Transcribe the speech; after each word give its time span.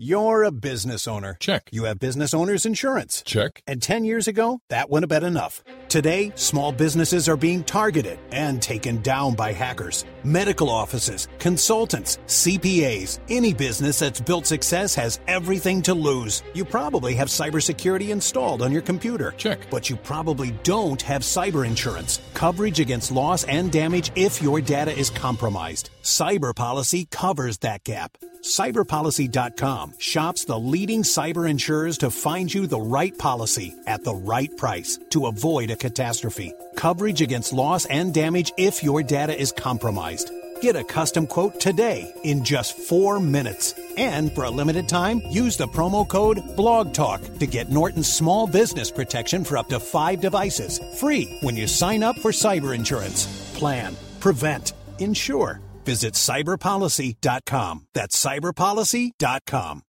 You're 0.00 0.44
a 0.44 0.52
business 0.52 1.08
owner. 1.08 1.36
Check. 1.40 1.70
You 1.72 1.82
have 1.86 1.98
business 1.98 2.32
owner's 2.32 2.64
insurance. 2.64 3.20
Check. 3.26 3.64
And 3.66 3.82
10 3.82 4.04
years 4.04 4.28
ago, 4.28 4.60
that 4.68 4.88
have 5.02 5.08
been 5.08 5.24
enough. 5.24 5.64
Today, 5.88 6.32
small 6.34 6.70
businesses 6.70 7.30
are 7.30 7.36
being 7.36 7.64
targeted 7.64 8.18
and 8.30 8.60
taken 8.60 9.00
down 9.00 9.34
by 9.34 9.54
hackers. 9.54 10.04
Medical 10.22 10.68
offices, 10.68 11.28
consultants, 11.38 12.18
CPAs, 12.26 13.20
any 13.30 13.54
business 13.54 14.00
that's 14.00 14.20
built 14.20 14.44
success 14.44 14.94
has 14.94 15.18
everything 15.26 15.80
to 15.80 15.94
lose. 15.94 16.42
You 16.52 16.66
probably 16.66 17.14
have 17.14 17.28
cybersecurity 17.28 18.10
installed 18.10 18.60
on 18.60 18.70
your 18.70 18.82
computer. 18.82 19.32
Check. 19.38 19.60
But 19.70 19.88
you 19.88 19.96
probably 19.96 20.50
don't 20.62 21.00
have 21.00 21.22
cyber 21.22 21.66
insurance. 21.66 22.20
Coverage 22.34 22.80
against 22.80 23.10
loss 23.10 23.44
and 23.44 23.72
damage 23.72 24.12
if 24.14 24.42
your 24.42 24.60
data 24.60 24.94
is 24.94 25.08
compromised. 25.08 25.88
Cyber 26.02 26.54
policy 26.54 27.06
covers 27.06 27.58
that 27.58 27.84
gap. 27.84 28.18
Cyberpolicy.com 28.42 29.94
shops 29.98 30.44
the 30.44 30.58
leading 30.58 31.02
cyber 31.02 31.48
insurers 31.48 31.98
to 31.98 32.10
find 32.10 32.52
you 32.52 32.66
the 32.66 32.80
right 32.80 33.16
policy 33.18 33.74
at 33.86 34.04
the 34.04 34.14
right 34.14 34.56
price 34.56 34.98
to 35.10 35.26
avoid 35.26 35.70
a 35.70 35.76
catastrophe. 35.78 36.52
Coverage 36.76 37.22
against 37.22 37.52
loss 37.52 37.86
and 37.86 38.12
damage 38.12 38.52
if 38.56 38.82
your 38.82 39.02
data 39.02 39.38
is 39.38 39.52
compromised. 39.52 40.30
Get 40.60 40.76
a 40.76 40.84
custom 40.84 41.26
quote 41.26 41.60
today 41.60 42.12
in 42.24 42.44
just 42.44 42.76
four 42.76 43.20
minutes. 43.20 43.74
And 43.96 44.32
for 44.34 44.44
a 44.44 44.50
limited 44.50 44.88
time, 44.88 45.20
use 45.30 45.56
the 45.56 45.68
promo 45.68 46.06
code 46.06 46.38
BLOGTALK 46.56 47.38
to 47.38 47.46
get 47.46 47.70
Norton's 47.70 48.12
small 48.12 48.46
business 48.46 48.90
protection 48.90 49.44
for 49.44 49.56
up 49.56 49.68
to 49.68 49.78
five 49.80 50.20
devices 50.20 50.80
free 50.98 51.38
when 51.42 51.56
you 51.56 51.66
sign 51.66 52.02
up 52.02 52.18
for 52.18 52.32
cyber 52.32 52.74
insurance. 52.74 53.26
Plan, 53.56 53.96
prevent, 54.20 54.72
insure. 54.98 55.60
Visit 55.84 56.14
cyberpolicy.com. 56.14 57.86
That's 57.94 58.24
cyberpolicy.com. 58.24 59.82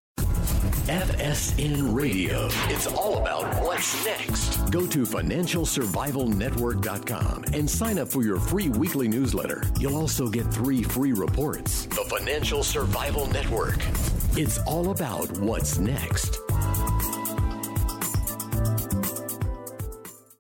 FSN 0.89 1.93
Radio. 1.93 2.48
It's 2.67 2.88
all 2.88 3.20
about 3.20 3.43
what's 3.61 4.03
next. 4.03 4.58
Go 4.72 4.88
to 4.88 5.03
financialsurvivalnetwork.com 5.03 7.44
and 7.53 7.69
sign 7.69 8.00
up 8.00 8.08
for 8.08 8.23
your 8.23 8.39
free 8.39 8.69
weekly 8.69 9.08
newsletter. 9.08 9.61
You'll 9.80 9.97
also 9.97 10.30
get 10.30 10.52
three 10.52 10.81
free 10.81 11.14
reports. 11.14 11.86
The 11.86 12.05
Financial 12.09 12.64
Survival 12.64 13.27
Network. 13.27 13.77
It's 14.36 14.58
all 14.66 14.89
about 14.89 15.30
what's 15.38 15.77
next. 15.77 16.39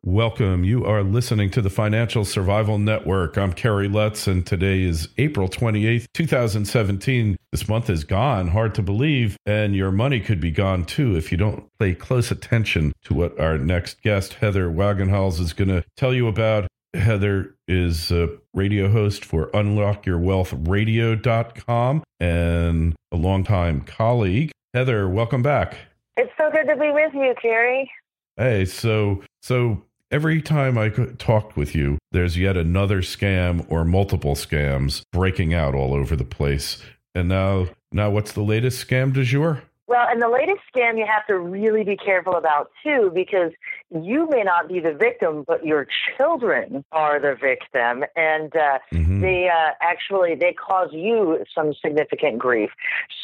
Welcome. 0.09 0.63
You 0.63 0.85
are 0.85 1.03
listening 1.03 1.51
to 1.51 1.61
the 1.61 1.69
Financial 1.69 2.25
Survival 2.25 2.79
Network. 2.79 3.37
I'm 3.37 3.53
Kerry 3.53 3.87
Lutz, 3.87 4.25
and 4.25 4.43
today 4.43 4.81
is 4.81 5.07
April 5.19 5.47
28th, 5.47 6.07
2017. 6.15 7.37
This 7.51 7.69
month 7.69 7.91
is 7.91 8.05
gone, 8.05 8.47
hard 8.47 8.73
to 8.73 8.81
believe, 8.81 9.37
and 9.45 9.75
your 9.75 9.91
money 9.91 10.19
could 10.19 10.39
be 10.39 10.49
gone 10.49 10.85
too 10.85 11.15
if 11.15 11.31
you 11.31 11.37
don't 11.37 11.69
pay 11.77 11.93
close 11.93 12.31
attention 12.31 12.91
to 13.03 13.13
what 13.13 13.39
our 13.39 13.59
next 13.59 14.01
guest, 14.01 14.33
Heather 14.33 14.67
Wagenhals, 14.67 15.39
is 15.39 15.53
going 15.53 15.67
to 15.67 15.83
tell 15.95 16.15
you 16.15 16.27
about. 16.27 16.67
Heather 16.95 17.55
is 17.67 18.09
a 18.09 18.29
radio 18.55 18.89
host 18.89 19.23
for 19.23 19.51
UnlockYourWealthRadio.com 19.51 22.03
and 22.19 22.95
a 23.11 23.15
longtime 23.15 23.81
colleague. 23.81 24.49
Heather, 24.73 25.07
welcome 25.07 25.43
back. 25.43 25.77
It's 26.17 26.31
so 26.35 26.49
good 26.49 26.65
to 26.65 26.75
be 26.77 26.89
with 26.89 27.13
you, 27.13 27.35
Kerry. 27.39 27.91
Hey, 28.37 28.65
so 28.65 29.21
so 29.41 29.83
every 30.11 30.41
time 30.41 30.77
I 30.77 30.89
talk 30.89 31.55
with 31.55 31.75
you, 31.75 31.97
there's 32.11 32.37
yet 32.37 32.57
another 32.57 33.01
scam 33.01 33.65
or 33.69 33.85
multiple 33.85 34.35
scams 34.35 35.03
breaking 35.11 35.53
out 35.53 35.75
all 35.75 35.93
over 35.93 36.15
the 36.15 36.23
place. 36.23 36.81
And 37.15 37.29
now, 37.29 37.67
now 37.91 38.09
what's 38.09 38.33
the 38.33 38.41
latest 38.41 38.85
scam 38.87 39.13
du 39.13 39.23
jour? 39.23 39.63
Well, 39.87 40.07
and 40.07 40.21
the 40.21 40.29
latest 40.29 40.59
scam 40.73 40.99
you 40.99 41.05
have 41.11 41.25
to 41.27 41.39
really 41.39 41.83
be 41.83 41.97
careful 41.97 42.35
about 42.35 42.69
too, 42.83 43.11
because 43.11 43.51
you 43.89 44.29
may 44.29 44.43
not 44.43 44.67
be 44.67 44.79
the 44.79 44.93
victim, 44.93 45.43
but 45.47 45.65
your 45.65 45.87
children 46.15 46.85
are 46.91 47.19
the 47.19 47.33
victim, 47.33 48.03
and 48.15 48.55
uh, 48.55 48.77
mm-hmm. 48.93 49.19
they 49.19 49.49
uh, 49.49 49.71
actually 49.81 50.35
they 50.35 50.53
cause 50.53 50.89
you 50.91 51.43
some 51.55 51.73
significant 51.83 52.37
grief. 52.37 52.69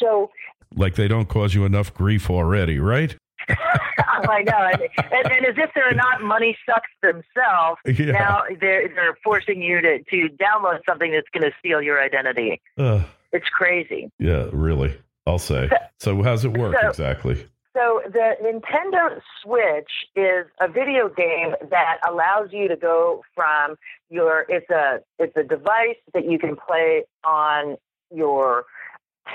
So, 0.00 0.32
like 0.74 0.96
they 0.96 1.06
don't 1.06 1.28
cause 1.28 1.54
you 1.54 1.64
enough 1.64 1.94
grief 1.94 2.28
already, 2.28 2.80
right? 2.80 3.16
I 4.28 4.42
know, 4.42 4.70
and, 4.72 4.82
and, 5.12 5.32
and, 5.32 5.46
as 5.46 5.54
if 5.56 5.70
they're 5.74 5.94
not 5.94 6.22
money 6.22 6.56
sucks 6.66 6.90
themselves, 7.02 7.78
yeah. 7.98 8.12
now 8.12 8.42
they're 8.60 8.88
they're 8.88 9.18
forcing 9.22 9.62
you 9.62 9.80
to 9.80 10.02
to 10.02 10.28
download 10.36 10.80
something 10.88 11.12
that's 11.12 11.28
going 11.32 11.50
to 11.50 11.56
steal 11.58 11.82
your 11.82 12.02
identity. 12.02 12.60
Uh, 12.76 13.02
it's 13.32 13.48
crazy. 13.48 14.10
Yeah, 14.18 14.46
really. 14.52 14.96
I'll 15.26 15.38
say. 15.38 15.68
So, 15.98 16.16
so 16.16 16.22
how's 16.22 16.44
it 16.44 16.56
work 16.56 16.76
so, 16.80 16.88
exactly? 16.88 17.46
So 17.76 18.00
the 18.10 18.36
Nintendo 18.42 19.20
Switch 19.42 19.90
is 20.14 20.46
a 20.60 20.68
video 20.68 21.10
game 21.10 21.54
that 21.70 21.98
allows 22.08 22.48
you 22.50 22.68
to 22.68 22.76
go 22.76 23.22
from 23.34 23.76
your 24.08 24.46
it's 24.48 24.70
a 24.70 25.00
it's 25.18 25.36
a 25.36 25.42
device 25.42 25.98
that 26.14 26.24
you 26.24 26.38
can 26.38 26.56
play 26.56 27.04
on 27.22 27.76
your 28.10 28.64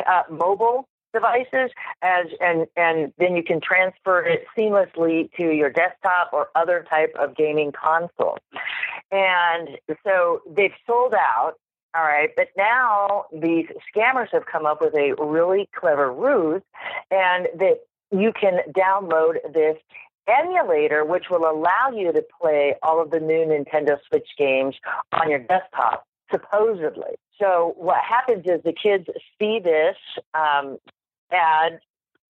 uh, 0.08 0.24
mobile 0.32 0.88
devices 1.14 1.72
as 2.02 2.28
and 2.40 2.68
and 2.76 3.14
then 3.18 3.36
you 3.36 3.44
can 3.44 3.60
transfer 3.62 4.22
it 4.24 4.46
seamlessly 4.58 5.30
to 5.38 5.52
your 5.52 5.70
desktop 5.70 6.32
or 6.34 6.50
other 6.56 6.86
type 6.90 7.14
of 7.20 7.36
gaming 7.36 7.72
console. 7.72 8.38
And 9.12 9.70
so 10.04 10.42
they've 10.50 10.74
sold 10.88 11.14
out 11.14 11.56
all 11.94 12.04
right, 12.04 12.30
but 12.38 12.48
now 12.56 13.26
these 13.34 13.66
scammers 13.94 14.28
have 14.32 14.46
come 14.46 14.66
up 14.66 14.80
with 14.80 14.94
a 14.96 15.14
really 15.20 15.70
clever 15.76 16.10
ruse, 16.12 16.62
and 17.10 17.50
that 17.60 17.82
you 18.12 18.32
can 18.32 18.60
download 18.72 19.36
this 19.54 19.76
emulator, 20.28 21.04
which 21.04 21.26
will 21.30 21.50
allow 21.50 21.92
you 21.94 22.14
to 22.14 22.24
play 22.40 22.76
all 22.82 23.02
of 23.02 23.12
the 23.12 23.20
new 23.20 23.46
Nintendo 23.46 23.98
Switch 24.08 24.28
games 24.38 24.76
on 25.12 25.30
your 25.30 25.40
desktop, 25.40 26.06
supposedly. 26.32 27.16
So 27.40 27.74
what 27.78 28.00
happens 28.08 28.46
is 28.46 28.62
the 28.64 28.74
kids 28.74 29.08
see 29.40 29.60
this 29.60 29.98
um, 30.34 30.78
ad 31.32 31.80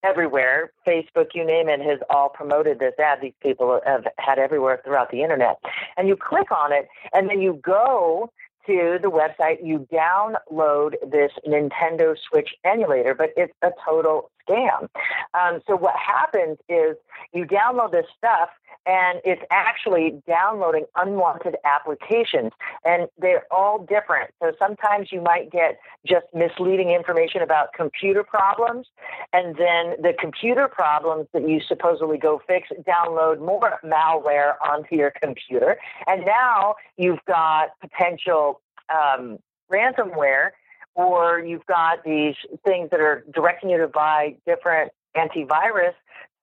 everywhere. 0.03 0.71
Facebook, 0.87 1.27
you 1.33 1.45
name 1.45 1.69
it, 1.69 1.81
has 1.81 1.99
all 2.09 2.29
promoted 2.29 2.79
this 2.79 2.93
ad. 2.99 3.19
These 3.21 3.33
people 3.41 3.79
have 3.85 4.05
had 4.17 4.39
everywhere 4.39 4.81
throughout 4.83 5.11
the 5.11 5.21
internet. 5.21 5.57
And 5.97 6.07
you 6.07 6.15
click 6.15 6.51
on 6.51 6.71
it, 6.73 6.87
and 7.13 7.29
then 7.29 7.41
you 7.41 7.59
go 7.63 8.31
to 8.67 8.99
the 9.01 9.09
website, 9.09 9.57
you 9.63 9.87
download 9.91 10.93
this 11.09 11.31
Nintendo 11.47 12.15
Switch 12.29 12.49
emulator, 12.63 13.15
but 13.15 13.31
it's 13.35 13.53
a 13.61 13.71
total 13.83 14.29
scam. 14.47 14.87
Um, 15.33 15.61
so 15.67 15.75
what 15.75 15.95
happens 15.95 16.57
is 16.69 16.95
you 17.33 17.45
download 17.45 17.91
this 17.91 18.05
stuff 18.17 18.49
and 18.85 19.19
it's 19.23 19.41
actually 19.51 20.21
downloading 20.27 20.85
unwanted 20.95 21.55
applications 21.65 22.51
and 22.83 23.07
they're 23.17 23.45
all 23.51 23.79
different. 23.79 24.31
So 24.41 24.53
sometimes 24.57 25.11
you 25.11 25.21
might 25.21 25.51
get 25.51 25.79
just 26.05 26.25
misleading 26.33 26.89
information 26.89 27.41
about 27.41 27.73
computer 27.73 28.23
problems 28.23 28.87
and 29.33 29.55
then 29.55 30.01
the 30.01 30.13
computer 30.19 30.67
problems 30.67 31.27
that 31.33 31.47
you 31.47 31.61
supposedly 31.67 32.17
go 32.17 32.41
fix 32.47 32.69
download 32.87 33.39
more 33.39 33.79
malware 33.83 34.53
onto 34.67 34.95
your 34.95 35.11
computer 35.21 35.77
and 36.07 36.25
now 36.25 36.75
you've 36.97 37.23
got 37.27 37.69
potential 37.79 38.61
um, 38.89 39.37
ransomware 39.71 40.51
or 40.95 41.39
you've 41.39 41.65
got 41.65 42.03
these 42.03 42.35
things 42.65 42.89
that 42.91 42.99
are 42.99 43.23
directing 43.33 43.69
you 43.69 43.77
to 43.77 43.87
buy 43.87 44.35
different 44.45 44.91
antivirus 45.15 45.93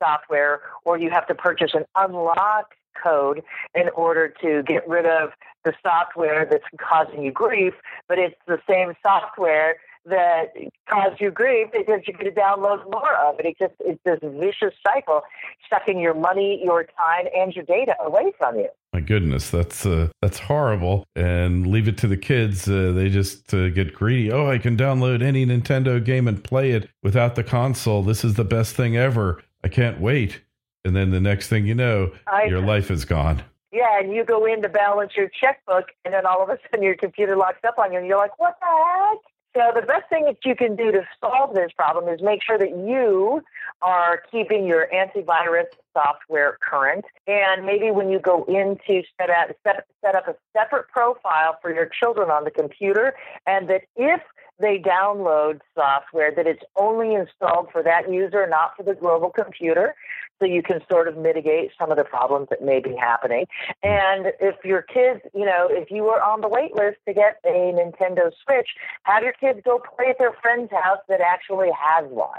software, 0.03 0.60
or 0.84 0.98
you 0.98 1.10
have 1.10 1.26
to 1.26 1.34
purchase 1.34 1.72
an 1.75 1.84
unlock 1.97 2.75
code 3.03 3.42
in 3.75 3.88
order 3.91 4.32
to 4.41 4.62
get 4.64 4.86
rid 4.88 5.06
of 5.06 5.31
the 5.64 5.72
software 5.82 6.47
that's 6.48 6.64
causing 6.81 7.22
you 7.22 7.32
grief, 7.32 7.75
but 8.09 8.19
it's 8.19 8.36
the 8.47 8.59
same 8.69 8.94
software 9.03 9.76
that 10.06 10.53
caused 10.88 11.20
you 11.20 11.31
grief 11.31 11.69
because 11.72 12.00
going 12.06 12.25
to 12.25 12.31
download 12.31 12.84
more 12.91 13.14
of 13.16 13.38
it. 13.38 13.47
It's 13.47 13.59
just 13.59 13.75
it's 13.81 14.00
this 14.04 14.19
vicious 14.22 14.74
cycle, 14.86 15.22
sucking 15.71 15.98
your 15.98 16.15
money, 16.15 16.60
your 16.65 16.84
time, 16.84 17.27
and 17.34 17.54
your 17.54 17.65
data 17.65 17.95
away 18.00 18.33
from 18.39 18.56
you. 18.56 18.68
My 18.92 19.00
goodness, 19.00 19.50
that's 19.50 19.84
uh, 19.84 20.09
that's 20.22 20.39
horrible. 20.39 21.04
And 21.15 21.66
leave 21.66 21.89
it 21.89 21.98
to 21.98 22.06
the 22.06 22.16
kids; 22.16 22.68
uh, 22.68 22.92
they 22.95 23.09
just 23.09 23.53
uh, 23.53 23.68
get 23.68 23.95
greedy. 23.95 24.33
Oh, 24.33 24.50
I 24.50 24.59
can 24.59 24.77
download 24.77 25.22
any 25.22 25.45
Nintendo 25.45 26.03
game 26.03 26.27
and 26.27 26.42
play 26.42 26.72
it 26.72 26.89
without 27.03 27.34
the 27.34 27.44
console. 27.44 28.03
This 28.03 28.24
is 28.24 28.34
the 28.34 28.44
best 28.44 28.74
thing 28.74 28.97
ever. 28.97 29.42
I 29.62 29.68
can't 29.68 30.01
wait. 30.01 30.41
And 30.84 30.97
then 30.97 31.10
the 31.10 31.21
next 31.21 31.48
thing 31.48 31.66
you 31.66 31.74
know, 31.74 32.12
I, 32.27 32.44
your 32.44 32.60
life 32.60 32.91
is 32.91 33.04
gone. 33.04 33.42
Yeah, 33.72 33.98
and 33.98 34.15
you 34.15 34.24
go 34.24 34.47
in 34.47 34.62
to 34.62 34.68
balance 34.68 35.12
your 35.16 35.28
checkbook, 35.28 35.86
and 36.04 36.15
then 36.15 36.24
all 36.24 36.42
of 36.42 36.48
a 36.48 36.59
sudden 36.62 36.83
your 36.83 36.97
computer 36.97 37.36
locks 37.36 37.60
up 37.66 37.78
on 37.78 37.92
you, 37.92 37.98
and 37.98 38.06
you're 38.06 38.16
like, 38.16 38.39
"What 38.39 38.56
the 38.60 38.66
heck?" 38.66 39.18
So 39.56 39.72
the 39.74 39.83
best 39.86 40.09
thing 40.09 40.24
that 40.27 40.36
you 40.45 40.54
can 40.54 40.77
do 40.77 40.92
to 40.92 41.03
solve 41.21 41.54
this 41.54 41.72
problem 41.77 42.12
is 42.12 42.21
make 42.22 42.42
sure 42.42 42.59
that 42.59 42.71
you 42.71 43.42
are 43.83 44.22
keeping 44.30 44.66
your 44.66 44.89
antivirus 44.95 45.66
software 45.95 46.59
current. 46.60 47.04
And 47.27 47.65
maybe 47.65 47.91
when 47.91 48.10
you 48.10 48.21
go 48.21 48.45
in 48.45 48.77
to 48.86 49.03
set, 49.18 49.30
out, 49.30 49.48
set, 49.65 49.86
set 50.04 50.15
up 50.15 50.28
a 50.28 50.36
separate 50.56 50.89
profile 50.89 51.59
for 51.62 51.72
your 51.74 51.86
children 51.86 52.30
on 52.30 52.45
the 52.45 52.50
computer, 52.50 53.15
and 53.47 53.68
that 53.68 53.83
if 53.97 54.21
they 54.60 54.78
download 54.78 55.60
software 55.74 56.33
that 56.34 56.47
it's 56.47 56.62
only 56.77 57.15
installed 57.15 57.68
for 57.72 57.83
that 57.83 58.12
user, 58.12 58.47
not 58.48 58.77
for 58.77 58.83
the 58.83 58.94
global 58.94 59.30
computer. 59.30 59.94
So 60.39 60.47
you 60.47 60.63
can 60.63 60.81
sort 60.89 61.09
of 61.09 61.17
mitigate 61.17 61.71
some 61.79 61.91
of 61.91 61.97
the 61.97 62.05
problems 62.05 62.49
that 62.51 62.63
may 62.63 62.81
be 62.81 62.95
happening. 62.95 63.47
And 63.83 64.27
if 64.41 64.57
your 64.65 64.83
kids, 64.83 65.21
you 65.35 65.45
know, 65.45 65.69
if 65.71 65.91
you 65.91 66.07
are 66.07 66.23
on 66.23 66.41
the 66.41 66.49
wait 66.49 66.75
list 66.75 66.99
to 67.07 67.15
get 67.15 67.41
a 67.45 67.49
Nintendo 67.49 68.31
Switch, 68.45 68.69
have 69.03 69.23
your 69.23 69.33
kids 69.33 69.61
go 69.65 69.81
play 69.97 70.07
at 70.11 70.19
their 70.19 70.33
friend's 70.41 70.71
house 70.71 71.01
that 71.09 71.21
actually 71.21 71.71
has 71.77 72.05
one. 72.11 72.39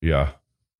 Yeah, 0.00 0.32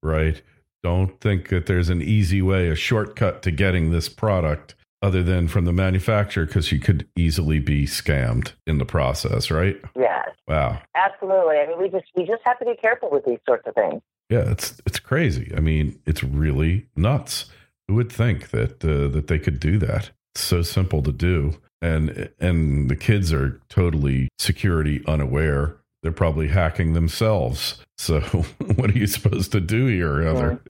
right. 0.02 0.40
Don't 0.82 1.20
think 1.20 1.48
that 1.48 1.66
there's 1.66 1.88
an 1.88 2.02
easy 2.02 2.42
way, 2.42 2.68
a 2.68 2.74
shortcut 2.74 3.42
to 3.42 3.50
getting 3.50 3.90
this 3.90 4.08
product 4.08 4.74
other 5.04 5.22
than 5.22 5.48
from 5.48 5.66
the 5.66 5.72
manufacturer 5.72 6.46
because 6.46 6.72
you 6.72 6.78
could 6.78 7.06
easily 7.14 7.58
be 7.58 7.84
scammed 7.84 8.52
in 8.66 8.78
the 8.78 8.86
process, 8.86 9.50
right? 9.50 9.78
Yes. 9.94 10.30
Wow. 10.48 10.80
Absolutely. 10.94 11.56
I 11.56 11.66
mean, 11.66 11.78
we 11.78 11.88
just 11.90 12.06
we 12.14 12.24
just 12.24 12.42
have 12.44 12.58
to 12.58 12.64
be 12.64 12.74
careful 12.76 13.10
with 13.10 13.24
these 13.26 13.38
sorts 13.46 13.66
of 13.66 13.74
things. 13.74 14.00
Yeah, 14.30 14.50
it's 14.50 14.80
it's 14.86 14.98
crazy. 14.98 15.52
I 15.56 15.60
mean, 15.60 15.98
it's 16.06 16.22
really 16.22 16.86
nuts. 16.96 17.46
Who 17.88 17.94
would 17.94 18.10
think 18.10 18.50
that 18.50 18.84
uh, 18.84 19.08
that 19.08 19.26
they 19.28 19.38
could 19.38 19.60
do 19.60 19.78
that? 19.78 20.10
It's 20.34 20.44
so 20.44 20.62
simple 20.62 21.02
to 21.02 21.12
do, 21.12 21.58
and 21.82 22.30
and 22.40 22.90
the 22.90 22.96
kids 22.96 23.32
are 23.32 23.60
totally 23.68 24.28
security 24.38 25.02
unaware. 25.06 25.76
They're 26.02 26.12
probably 26.12 26.48
hacking 26.48 26.92
themselves. 26.94 27.80
So 27.98 28.20
what 28.76 28.90
are 28.90 28.98
you 28.98 29.06
supposed 29.06 29.52
to 29.52 29.60
do 29.60 29.86
here, 29.86 30.22
Heather? 30.22 30.62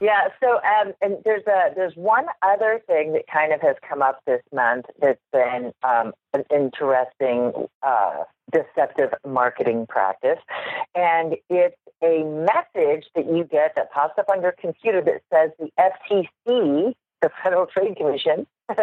Yeah. 0.00 0.28
So, 0.42 0.56
um, 0.56 0.92
and 1.00 1.18
there's 1.24 1.46
a 1.46 1.74
there's 1.74 1.94
one 1.96 2.26
other 2.42 2.80
thing 2.86 3.12
that 3.12 3.26
kind 3.32 3.52
of 3.52 3.60
has 3.60 3.76
come 3.88 4.02
up 4.02 4.20
this 4.26 4.42
month 4.52 4.86
that's 5.00 5.20
been 5.32 5.72
um, 5.82 6.12
an 6.34 6.44
interesting 6.50 7.52
uh, 7.82 8.24
deceptive 8.52 9.10
marketing 9.26 9.86
practice, 9.88 10.38
and 10.94 11.36
it's 11.48 11.76
a 12.02 12.22
message 12.24 13.04
that 13.14 13.26
you 13.26 13.44
get 13.44 13.74
that 13.76 13.92
pops 13.92 14.18
up 14.18 14.26
on 14.30 14.42
your 14.42 14.54
computer 14.58 15.02
that 15.02 15.22
says 15.32 15.50
the 15.58 15.70
FTC, 15.78 16.94
the 17.20 17.30
Federal 17.42 17.66
Trade 17.66 17.96
Commission, 17.96 18.46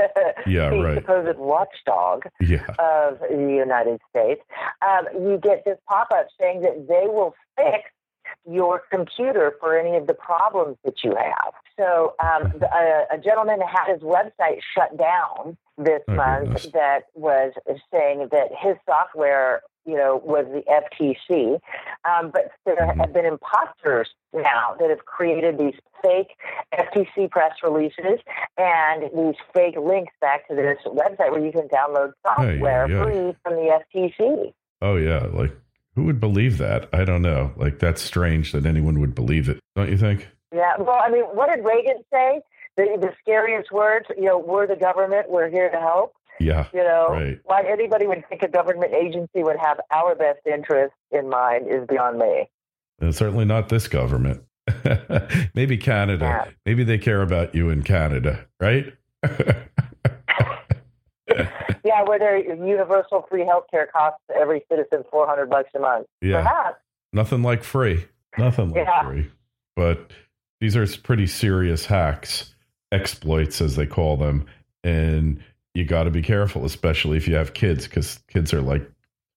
yeah, 0.45 0.69
the 0.69 0.80
right. 0.80 0.98
supposed 0.98 1.38
watchdog 1.38 2.24
Yeah, 2.39 2.66
of 2.80 3.19
the 3.19 3.38
United 3.38 4.00
States. 4.10 4.42
Um, 4.81 5.06
you 5.13 5.39
get 5.42 5.63
this 5.66 5.78
pop 5.88 6.10
up 6.13 6.28
saying 6.39 6.62
that 6.62 6.88
they 6.88 7.07
will 7.07 7.34
fix 7.56 7.89
your 8.50 8.81
computer 8.91 9.53
for 9.59 9.77
any 9.77 9.95
of 9.97 10.07
the 10.07 10.13
problems 10.13 10.77
that 10.85 11.03
you 11.03 11.15
have. 11.15 11.53
So, 11.79 12.15
um, 12.24 12.51
the, 12.59 12.68
uh, 12.74 13.15
a 13.15 13.18
gentleman 13.18 13.59
had 13.62 13.91
his 13.94 14.01
website 14.01 14.59
shut 14.75 14.97
down 14.97 15.57
this 15.77 16.01
Oh, 16.07 16.15
month 16.15 16.51
goodness. 16.53 16.71
that 16.74 17.03
was 17.13 17.53
saying 17.91 18.29
that 18.31 18.50
his 18.57 18.75
software, 18.89 19.62
you 19.85 19.95
know, 19.95 20.21
was 20.25 20.45
the 20.51 20.63
FTC. 20.68 21.59
Um, 22.03 22.31
but 22.31 22.51
there 22.65 22.75
Mhm. 22.77 22.97
have 22.97 23.13
been 23.13 23.25
imposters 23.25 24.09
now 24.33 24.75
that 24.79 24.89
have 24.89 25.06
created 25.06 25.57
these 25.59 25.75
fake 26.01 26.35
FTC 26.74 27.27
press 27.27 27.53
releases 27.63 28.19
and 28.57 29.03
these 29.15 29.35
fake 29.53 29.77
links 29.77 30.13
back 30.19 30.47
to 30.47 30.56
this 30.56 30.77
website 30.85 31.31
where 31.31 31.39
you 31.39 31.51
can 31.51 31.68
download 31.69 32.13
software 32.25 32.88
Hey, 32.88 32.94
yeah. 32.94 33.03
free 33.03 33.35
from 33.44 33.56
the 33.56 33.71
FTC. 33.71 34.53
Oh 34.81 34.95
yeah, 34.95 35.25
like 35.31 35.51
who 35.97 36.03
would 36.03 36.19
believe 36.19 36.59
that? 36.59 36.88
I 36.94 37.03
don't 37.05 37.23
know. 37.23 37.51
Like 37.57 37.79
that's 37.79 38.03
strange 38.03 38.51
that 38.51 38.67
anyone 38.67 38.99
would 38.99 39.15
believe 39.15 39.49
it. 39.49 39.59
Don't 39.75 39.89
you 39.89 39.97
think? 39.97 40.27
Yeah, 40.53 40.73
well, 40.77 40.99
I 41.03 41.09
mean, 41.09 41.23
what 41.23 41.49
did 41.53 41.65
Reagan 41.65 42.03
say? 42.13 42.41
The, 42.77 42.83
the 43.01 43.09
scariest 43.19 43.71
words, 43.71 44.05
you 44.15 44.25
know, 44.25 44.38
we're 44.38 44.67
the 44.67 44.75
government, 44.75 45.27
we're 45.27 45.49
here 45.49 45.71
to 45.71 45.79
help. 45.79 46.13
Yeah. 46.39 46.67
You 46.71 46.83
know, 46.83 47.07
Right. 47.09 47.39
why 47.45 47.63
anybody 47.67 48.05
would 48.05 48.23
think 48.29 48.44
a 48.44 48.47
government 48.47 48.94
agency 48.94 49.41
would 49.41 49.57
have 49.59 49.79
our 49.89 50.13
best 50.13 50.41
interest 50.45 50.94
in 51.11 51.29
mind 51.29 51.65
is 51.67 51.88
beyond 51.89 52.19
me. 52.19 52.47
And 53.01 53.15
certainly 53.15 53.45
not 53.45 53.69
this 53.69 53.88
government. 53.88 54.43
Maybe 55.55 55.77
Canada. 55.77 56.25
Yeah. 56.25 56.51
Maybe 56.63 56.83
they 56.83 57.00
care 57.00 57.23
about 57.23 57.55
you 57.55 57.71
in 57.71 57.81
Canada, 57.81 58.45
right? 58.59 58.93
Yeah, 61.88 62.04
where 62.04 62.19
their 62.19 62.38
universal 62.38 63.25
free 63.30 63.45
health 63.45 63.66
care 63.72 63.88
costs 63.88 64.19
every 64.36 64.63
citizen 64.69 65.04
400 65.10 65.50
bucks 65.50 65.69
a 65.75 65.80
month. 65.80 66.07
Yeah. 66.22 66.42
Perhaps. 66.44 66.78
Nothing 67.13 67.44
like 67.44 67.63
free. 67.63 68.06
Nothing 68.38 68.72
like 68.72 68.86
Yeah. 68.86 69.04
free. 69.04 69.31
But 69.75 70.12
these 70.60 70.75
are 70.75 70.86
pretty 71.04 71.28
serious 71.28 71.86
hacks, 71.86 72.54
exploits 72.92 73.62
as 73.62 73.75
they 73.75 73.86
call 73.86 74.18
them, 74.18 74.45
and 74.84 75.42
you 75.74 75.86
got 75.86 76.04
to 76.04 76.10
be 76.12 76.22
careful, 76.22 76.66
especially 76.66 77.18
if 77.18 77.28
you 77.28 77.36
have 77.36 77.54
kids, 77.54 77.88
because 77.88 78.19
kids 78.28 78.54
are 78.54 78.62
like 78.62 78.89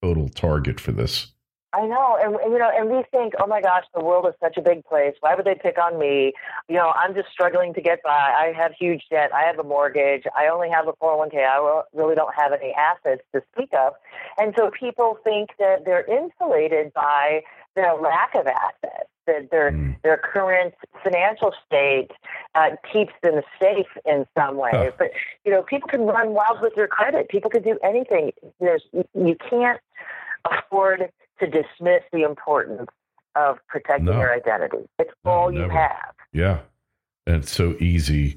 total 0.02 0.29
target 0.29 0.81
for 0.81 0.93
this. 0.93 1.32
I 1.72 1.87
know, 1.87 2.19
and 2.20 2.32
you 2.52 2.58
know, 2.58 2.70
and 2.75 2.90
we 2.90 3.05
think, 3.12 3.34
oh 3.40 3.46
my 3.46 3.61
gosh, 3.61 3.84
the 3.94 4.05
world 4.05 4.26
is 4.26 4.34
such 4.40 4.56
a 4.56 4.61
big 4.61 4.84
place. 4.84 5.14
Why 5.20 5.34
would 5.37 5.44
they 5.44 5.55
pick 5.55 5.78
on 5.78 5.99
me? 6.00 6.32
You 6.69 6.76
know, 6.76 6.93
I'm 6.96 7.14
just 7.14 7.28
struggling 7.31 7.75
to 7.75 7.81
get 7.81 8.02
by. 8.02 8.11
I 8.11 8.52
have 8.56 8.72
huge 8.78 9.05
debt. 9.08 9.31
I 9.32 9.43
have 9.44 9.58
a 9.58 9.62
mortgage. 9.62 10.25
I 10.37 10.49
only 10.49 10.69
have 10.69 10.88
a 10.88 10.93
401k. 10.94 11.37
I 11.46 11.82
really 11.94 12.17
don't 12.17 12.34
have 12.34 12.52
any 12.52 12.75
assets 12.75 13.22
to 13.34 13.43
speak 13.52 13.70
of, 13.72 13.93
and 14.37 14.52
so 14.58 14.70
people 14.70 15.19
think 15.22 15.50
that 15.61 15.84
they're 15.84 16.05
insulated 16.05 16.93
by 16.93 17.43
their 17.76 17.94
lack 17.94 18.34
of 18.34 18.46
assets. 18.49 19.08
That 19.26 19.50
their 19.52 19.70
Mm. 19.70 20.00
their 20.02 20.16
current 20.16 20.75
financial 21.05 21.55
state 21.66 22.11
uh, 22.56 22.70
keeps 22.93 23.12
them 23.23 23.43
safe 23.62 23.87
in 24.05 24.26
some 24.37 24.56
way. 24.56 24.90
But 24.99 25.11
you 25.44 25.52
know, 25.52 25.62
people 25.62 25.88
can 25.88 26.05
run 26.06 26.31
wild 26.31 26.61
with 26.62 26.75
their 26.75 26.88
credit. 26.88 27.28
People 27.28 27.50
can 27.50 27.62
do 27.62 27.78
anything. 27.84 28.32
There's 28.58 28.82
you- 28.93 29.05
you 29.14 29.37
can't 29.37 29.78
afford 30.50 31.12
to 31.40 31.46
dismiss 31.46 32.02
the 32.12 32.22
importance 32.22 32.88
of 33.37 33.58
protecting 33.69 34.06
No. 34.06 34.19
your 34.19 34.32
identity. 34.32 34.88
It's 34.98 35.10
No, 35.25 35.31
all 35.31 35.52
you 35.52 35.60
never. 35.60 35.72
have. 35.72 36.14
Yeah. 36.32 36.60
And 37.26 37.37
it's 37.37 37.50
so 37.52 37.76
easy, 37.81 38.37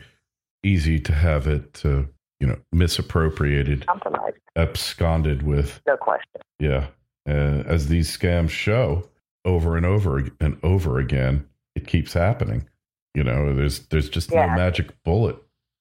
easy 0.64 1.00
to 1.00 1.14
have 1.14 1.48
it, 1.48 1.82
uh, 1.86 2.04
you 2.40 2.48
know, 2.48 2.58
misappropriated, 2.72 3.86
Compromised, 3.88 4.38
absconded 4.56 5.44
with. 5.44 5.82
no 5.88 5.98
question. 5.98 6.42
Yeah. 6.60 6.88
Uh, 7.28 7.64
as 7.66 7.88
these 7.88 8.16
scams 8.16 8.50
show 8.50 9.10
over 9.46 9.78
and 9.78 9.86
over 9.86 10.24
and 10.40 10.58
over 10.64 11.00
again, 11.00 11.48
it 11.76 11.88
keeps 11.88 12.14
happening. 12.14 12.68
You 13.14 13.24
know, 13.24 13.54
there's 13.54 13.88
there's 13.88 14.10
just 14.10 14.32
Yeah. 14.32 14.48
no 14.48 14.56
magic 14.56 14.92
bullet 15.04 15.38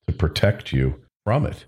to 0.06 0.12
protect 0.12 0.72
you 0.72 1.00
from 1.24 1.46
it, 1.46 1.66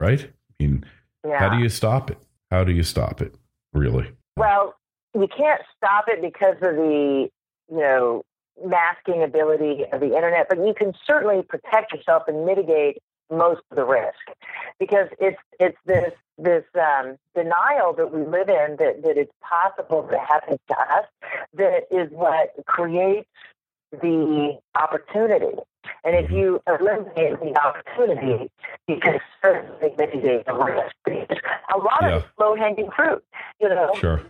right? 0.00 0.22
I 0.24 0.62
mean, 0.62 0.84
Yeah. 1.26 1.38
how 1.38 1.48
do 1.50 1.58
you 1.62 1.68
stop 1.68 2.10
it? 2.10 2.18
How 2.50 2.64
do 2.64 2.72
you 2.72 2.82
stop 2.82 3.20
it? 3.20 3.34
Really? 3.72 4.12
Well, 4.36 4.74
you 5.20 5.28
can't 5.28 5.62
stop 5.76 6.04
it 6.08 6.20
because 6.20 6.56
of 6.56 6.76
the, 6.76 7.28
you 7.70 7.76
know, 7.78 8.22
masking 8.64 9.22
ability 9.22 9.84
of 9.92 10.00
the 10.00 10.14
internet, 10.16 10.46
but 10.48 10.58
you 10.58 10.74
can 10.74 10.92
certainly 11.06 11.42
protect 11.42 11.92
yourself 11.92 12.24
and 12.26 12.44
mitigate 12.46 13.02
most 13.30 13.60
of 13.70 13.76
the 13.76 13.84
risk 13.84 14.14
because 14.78 15.08
it's 15.18 15.38
it's 15.58 15.76
this 15.84 16.12
this 16.38 16.64
um, 16.74 17.16
denial 17.34 17.92
that 17.94 18.12
we 18.12 18.20
live 18.20 18.48
in 18.48 18.76
that, 18.78 19.02
that 19.02 19.16
it's 19.16 19.32
possible 19.40 20.06
to 20.10 20.18
happen 20.18 20.58
to 20.68 20.74
us 20.78 21.06
that 21.54 21.86
is 21.90 22.10
what 22.12 22.52
creates 22.66 23.28
the 23.90 24.58
opportunity. 24.74 25.56
And 26.04 26.14
if 26.16 26.30
you 26.30 26.60
eliminate 26.68 27.40
the 27.40 27.54
opportunity, 27.64 28.50
you 28.86 28.98
can 29.00 29.18
certainly 29.42 29.94
mitigate 29.98 30.46
the 30.46 30.54
risk. 30.54 31.30
A 31.74 31.78
lot 31.78 32.02
Yeah. 32.02 32.16
of 32.16 32.24
low 32.38 32.54
hanging 32.54 32.90
fruit. 32.90 33.24
You 33.60 33.68
know, 33.70 33.92
Sure. 33.94 34.20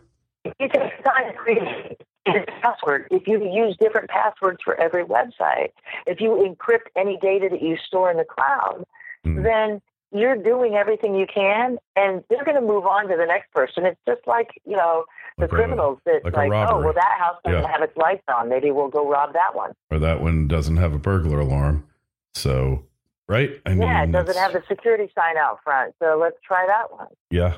You 0.59 0.69
take 0.69 1.05
time 1.05 1.31
to 1.31 1.33
create 1.37 2.01
a 2.27 2.45
password, 2.63 3.07
if 3.11 3.27
you 3.29 3.43
use 3.53 3.77
different 3.79 4.09
passwords 4.11 4.59
for 4.65 4.75
every 4.81 5.05
website, 5.05 5.69
if 6.07 6.21
you 6.21 6.31
encrypt 6.31 6.89
any 6.97 7.19
data 7.21 7.49
that 7.51 7.63
you 7.63 7.77
store 7.87 8.11
in 8.11 8.17
the 8.17 8.25
cloud, 8.25 8.85
Mm. 9.25 9.43
then 9.43 9.83
you're 10.13 10.37
doing 10.37 10.75
everything 10.77 11.15
you 11.17 11.27
can, 11.27 11.79
and 11.97 12.23
they're 12.31 12.45
going 12.45 12.55
to 12.55 12.61
move 12.61 12.87
on 12.87 13.09
to 13.09 13.17
the 13.17 13.27
next 13.27 13.53
person. 13.53 13.85
It's 13.85 14.01
just 14.07 14.27
like 14.27 14.51
you 14.65 14.77
know 14.77 15.05
the 15.37 15.43
Like 15.43 15.53
a- 15.53 15.55
criminals 15.55 15.99
that 16.07 16.25
like 16.25 16.35
like, 16.37 16.53
oh 16.71 16.81
well, 16.81 16.93
that 16.93 17.17
house 17.19 17.37
doesn't 17.45 17.63
Yeah. 17.63 17.69
have 17.71 17.83
its 17.83 17.97
lights 17.97 18.23
on. 18.29 18.49
Maybe 18.49 18.71
we'll 18.71 18.89
go 18.89 19.09
rob 19.09 19.33
that 19.35 19.55
one. 19.55 19.73
Or 19.91 19.99
that 19.99 20.21
one 20.21 20.47
doesn't 20.49 20.77
have 20.77 20.95
a 20.95 20.99
burglar 20.99 21.41
alarm. 21.41 21.87
So, 22.35 22.85
right? 23.29 23.61
I 23.67 23.71
mean, 23.71 23.83
yeah, 23.83 24.05
it 24.05 24.13
doesn't 24.13 24.37
have 24.37 24.53
the 24.53 24.63
security 24.69 25.11
sign 25.15 25.37
out 25.37 25.59
front, 25.65 25.95
so 26.01 26.17
let's 26.21 26.37
try 26.43 26.65
that 26.67 26.93
one. 26.93 27.09
Yeah. 27.31 27.55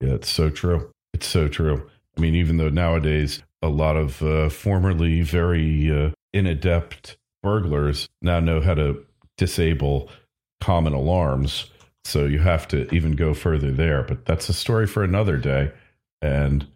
Yeah, 0.00 0.14
it's 0.14 0.28
so 0.28 0.50
true. 0.50 0.92
It's 1.14 1.26
so 1.26 1.48
true. 1.48 1.88
I 2.16 2.20
mean, 2.20 2.34
even 2.34 2.56
though 2.56 2.70
nowadays 2.70 3.42
a 3.62 3.68
lot 3.68 3.96
of 3.96 4.22
uh, 4.22 4.48
formerly 4.48 5.22
very 5.22 5.90
uh, 5.90 6.10
inadept 6.34 7.16
burglars 7.42 8.08
now 8.22 8.40
know 8.40 8.60
how 8.60 8.74
to 8.74 9.04
disable 9.36 10.08
common 10.60 10.92
alarms. 10.92 11.70
So 12.04 12.24
you 12.26 12.38
have 12.38 12.68
to 12.68 12.92
even 12.94 13.12
go 13.12 13.34
further 13.34 13.70
there. 13.70 14.02
But 14.02 14.24
that's 14.24 14.48
a 14.48 14.52
story 14.52 14.86
for 14.86 15.04
another 15.04 15.36
day. 15.36 15.72
And 16.22 16.66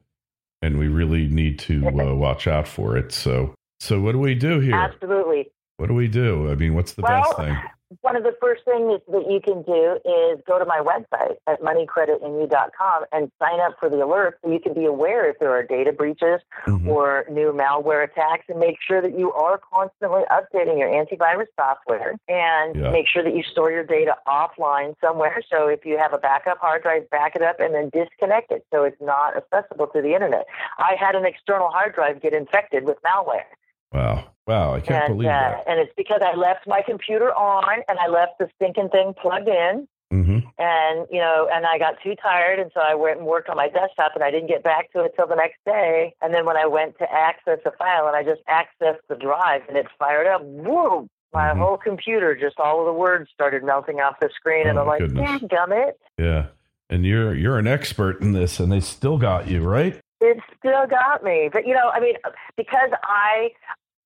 and 0.62 0.78
we 0.78 0.88
really 0.88 1.26
need 1.26 1.58
to 1.60 1.88
uh, 1.88 2.14
watch 2.14 2.46
out 2.46 2.68
for 2.68 2.96
it. 2.96 3.12
So 3.12 3.54
so 3.78 4.00
what 4.00 4.12
do 4.12 4.18
we 4.18 4.34
do 4.34 4.60
here? 4.60 4.74
Absolutely. 4.74 5.50
What 5.78 5.86
do 5.86 5.94
we 5.94 6.08
do? 6.08 6.50
I 6.50 6.54
mean, 6.54 6.74
what's 6.74 6.92
the 6.92 7.02
Well, 7.02 7.22
best 7.22 7.36
thing? 7.36 7.56
One 8.02 8.14
of 8.14 8.22
the 8.22 8.34
first 8.40 8.64
things 8.64 9.00
that 9.08 9.30
you 9.30 9.40
can 9.40 9.62
do 9.62 9.98
is 10.04 10.40
go 10.46 10.58
to 10.58 10.64
my 10.64 10.78
website 10.78 11.36
at 11.46 11.60
moneycreditandyou.com 11.60 13.04
and 13.12 13.30
sign 13.38 13.60
up 13.60 13.76
for 13.80 13.88
the 13.88 14.04
alert 14.04 14.38
so 14.42 14.50
you 14.50 14.60
can 14.60 14.74
be 14.74 14.84
aware 14.84 15.28
if 15.28 15.38
there 15.40 15.50
are 15.50 15.64
data 15.64 15.92
breaches 15.92 16.40
mm-hmm. 16.66 16.88
or 16.88 17.24
new 17.30 17.52
malware 17.52 18.04
attacks 18.04 18.44
and 18.48 18.58
make 18.58 18.76
sure 18.86 19.02
that 19.02 19.18
you 19.18 19.32
are 19.32 19.60
constantly 19.72 20.22
updating 20.30 20.78
your 20.78 20.88
antivirus 20.88 21.46
software 21.56 22.14
and 22.28 22.76
yeah. 22.76 22.90
make 22.92 23.06
sure 23.08 23.24
that 23.24 23.34
you 23.34 23.42
store 23.42 23.72
your 23.72 23.84
data 23.84 24.14
offline 24.26 24.94
somewhere. 25.00 25.42
So 25.50 25.66
if 25.66 25.84
you 25.84 25.98
have 25.98 26.12
a 26.12 26.18
backup 26.18 26.58
hard 26.58 26.82
drive, 26.82 27.10
back 27.10 27.34
it 27.34 27.42
up 27.42 27.58
and 27.58 27.74
then 27.74 27.90
disconnect 27.90 28.52
it 28.52 28.64
so 28.72 28.84
it's 28.84 29.00
not 29.00 29.36
accessible 29.36 29.88
to 29.88 30.00
the 30.00 30.14
internet. 30.14 30.46
I 30.78 30.94
had 30.98 31.16
an 31.16 31.24
external 31.24 31.70
hard 31.70 31.94
drive 31.94 32.22
get 32.22 32.34
infected 32.34 32.84
with 32.84 32.98
malware. 33.02 33.50
Wow. 33.92 34.28
Wow. 34.46 34.74
I 34.74 34.80
can't 34.80 35.04
and, 35.04 35.14
believe 35.16 35.28
uh, 35.28 35.32
that. 35.32 35.64
And 35.66 35.80
it's 35.80 35.92
because 35.96 36.20
I 36.24 36.34
left 36.34 36.66
my 36.66 36.82
computer 36.82 37.32
on 37.34 37.82
and 37.88 37.98
I 37.98 38.08
left 38.08 38.38
the 38.38 38.48
stinking 38.56 38.88
thing 38.90 39.14
plugged 39.20 39.48
in. 39.48 39.86
Mm-hmm. 40.12 40.40
And, 40.58 41.06
you 41.08 41.20
know, 41.20 41.48
and 41.52 41.64
I 41.64 41.78
got 41.78 41.94
too 42.02 42.16
tired. 42.20 42.58
And 42.58 42.70
so 42.74 42.80
I 42.80 42.94
went 42.94 43.18
and 43.18 43.26
worked 43.26 43.48
on 43.48 43.56
my 43.56 43.68
desktop 43.68 44.12
and 44.16 44.24
I 44.24 44.32
didn't 44.32 44.48
get 44.48 44.64
back 44.64 44.92
to 44.92 45.04
it 45.04 45.12
till 45.14 45.28
the 45.28 45.36
next 45.36 45.58
day. 45.64 46.14
And 46.20 46.34
then 46.34 46.46
when 46.46 46.56
I 46.56 46.66
went 46.66 46.98
to 46.98 47.06
access 47.12 47.60
a 47.64 47.70
file 47.70 48.08
and 48.08 48.16
I 48.16 48.24
just 48.24 48.40
accessed 48.48 49.02
the 49.08 49.14
drive 49.14 49.62
and 49.68 49.76
it 49.76 49.86
fired 49.98 50.26
up, 50.26 50.42
whoa, 50.42 51.06
my 51.32 51.50
mm-hmm. 51.50 51.60
whole 51.60 51.76
computer, 51.76 52.34
just 52.34 52.58
all 52.58 52.80
of 52.80 52.86
the 52.86 52.92
words 52.92 53.30
started 53.32 53.62
melting 53.62 54.00
off 54.00 54.18
the 54.20 54.30
screen. 54.34 54.66
Oh, 54.66 54.70
and 54.70 54.78
I'm 54.80 54.86
like, 54.88 55.48
damn 55.48 55.72
it. 55.72 56.00
Yeah. 56.18 56.46
And 56.88 57.06
you're, 57.06 57.32
you're 57.32 57.58
an 57.58 57.68
expert 57.68 58.20
in 58.20 58.32
this 58.32 58.58
and 58.58 58.72
they 58.72 58.80
still 58.80 59.16
got 59.16 59.46
you, 59.46 59.62
right? 59.62 60.00
It 60.20 60.38
still 60.58 60.88
got 60.88 61.22
me. 61.22 61.48
But, 61.52 61.68
you 61.68 61.74
know, 61.74 61.88
I 61.94 62.00
mean, 62.00 62.16
because 62.56 62.90
I, 63.04 63.50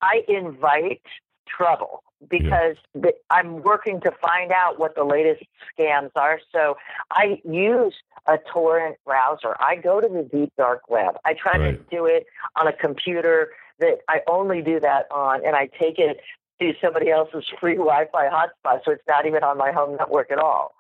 I 0.05 0.23
invite 0.29 1.01
trouble 1.47 2.03
because 2.29 2.77
yeah. 2.95 3.11
I'm 3.31 3.63
working 3.63 4.01
to 4.03 4.11
find 4.11 4.53
out 4.53 4.79
what 4.79 4.95
the 4.95 5.05
latest 5.05 5.45
scams 5.73 6.11
are. 6.15 6.41
So 6.53 6.77
I 7.11 7.41
use 7.45 7.95
a 8.27 8.39
torrent 8.53 8.97
browser. 9.05 9.57
I 9.61 9.77
go 9.77 10.01
to 10.01 10.09
the 10.09 10.23
deep 10.23 10.53
dark 10.57 10.89
web. 10.89 11.17
I 11.25 11.35
try 11.35 11.59
right. 11.59 11.91
to 11.91 11.97
do 11.97 12.07
it 12.07 12.27
on 12.57 12.67
a 12.67 12.73
computer 12.73 13.51
that 13.79 13.99
I 14.09 14.21
only 14.29 14.63
do 14.63 14.79
that 14.81 15.07
on, 15.11 15.45
and 15.45 15.57
I 15.57 15.69
take 15.79 15.99
it 15.99 16.21
to 16.61 16.73
somebody 16.81 17.11
else's 17.11 17.45
free 17.61 17.77
Wi-Fi 17.77 18.29
hotspot, 18.29 18.81
so 18.85 18.93
it's 18.93 19.03
not 19.09 19.27
even 19.27 19.43
on 19.43 19.59
my 19.59 19.73
home 19.73 19.97
network 19.97 20.31
at 20.31 20.39
all. 20.39 20.75